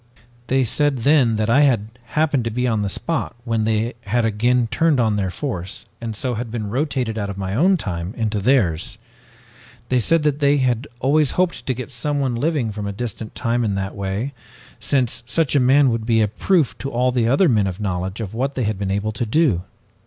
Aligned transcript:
"They 0.47 0.63
said 0.63 0.97
then 1.05 1.35
that 1.35 1.47
I 1.47 1.61
had 1.61 1.89
happened 2.17 2.43
to 2.45 2.49
be 2.49 2.67
on 2.67 2.81
the 2.81 2.89
spot 2.89 3.35
when 3.45 3.65
they 3.65 3.93
had 4.07 4.25
again 4.25 4.65
turned 4.71 4.99
on 4.99 5.15
their 5.15 5.29
force 5.29 5.85
and 6.01 6.15
so 6.15 6.33
had 6.33 6.49
been 6.49 6.71
rotated 6.71 7.19
out 7.19 7.29
of 7.29 7.37
my 7.37 7.53
own 7.53 7.77
time 7.77 8.15
into 8.15 8.39
theirs. 8.39 8.97
They 9.89 9.99
said 9.99 10.23
that 10.23 10.39
they 10.39 10.57
had 10.57 10.87
always 11.01 11.29
hoped 11.37 11.67
to 11.67 11.75
get 11.75 11.91
someone 11.91 12.33
living 12.33 12.71
from 12.71 12.87
a 12.87 12.91
distant 12.91 13.35
time 13.35 13.63
in 13.63 13.75
that 13.75 13.93
way, 13.95 14.33
since 14.79 15.21
such 15.27 15.55
a 15.55 15.59
man 15.59 15.91
would 15.91 16.07
be 16.07 16.21
a 16.21 16.27
proof 16.27 16.75
to 16.79 16.89
all 16.89 17.11
the 17.11 17.27
other 17.27 17.47
men 17.47 17.67
of 17.67 17.79
knowledge 17.79 18.21
of 18.21 18.33
what 18.33 18.55
they 18.55 18.63
had 18.63 18.79
been 18.79 18.89
able 18.89 19.11
to 19.11 19.25
do. 19.27 19.61